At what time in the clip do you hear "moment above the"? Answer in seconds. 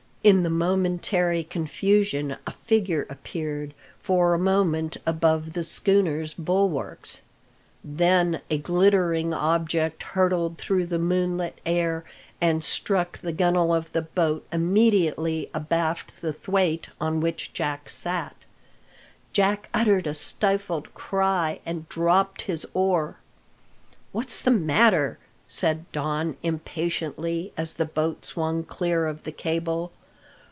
4.37-5.63